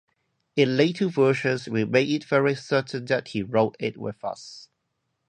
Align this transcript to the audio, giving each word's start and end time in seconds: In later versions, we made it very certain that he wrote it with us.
In 0.55 0.77
later 0.77 1.09
versions, 1.09 1.69
we 1.69 1.85
made 1.85 2.09
it 2.09 2.23
very 2.23 2.55
certain 2.55 3.05
that 3.05 3.27
he 3.27 3.43
wrote 3.43 3.75
it 3.79 3.97
with 3.97 4.23
us. 4.23 4.67